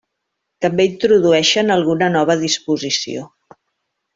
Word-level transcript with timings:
També 0.65 0.87
introdueixen 0.91 1.69
alguna 1.75 2.09
nova 2.17 2.39
disposició. 2.43 3.29